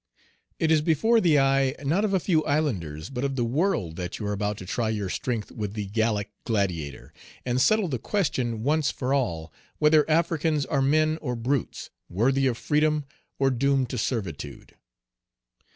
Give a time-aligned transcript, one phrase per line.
[0.57, 4.17] It is before the eye, not of a few islanders, but of the world, that
[4.17, 7.13] you are about to try your strength with the Gallic gladiator,
[7.45, 12.57] and settle the question, once for all, whether Africans are men or brutes, worthy of
[12.57, 13.05] freedom,
[13.37, 14.73] or doomed to servitude.